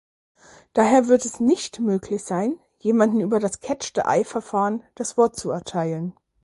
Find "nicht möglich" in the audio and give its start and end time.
1.39-2.23